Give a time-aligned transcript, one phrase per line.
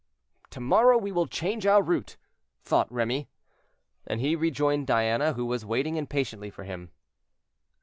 [0.49, 2.17] "To morrow we will change our route,"
[2.63, 3.29] thought Remy.
[4.07, 6.89] And he rejoined Diana, who was waiting impatiently for him.